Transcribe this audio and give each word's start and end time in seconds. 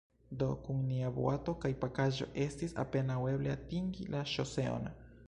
Do, 0.37 0.45
kun 0.67 0.79
nia 0.91 1.11
boato 1.17 1.53
kaj 1.65 1.71
pakaĵo 1.83 2.29
estis 2.45 2.73
apenaŭ 2.85 3.19
eble 3.35 3.53
atingi 3.57 4.09
la 4.17 4.23
ŝoseon. 4.33 4.91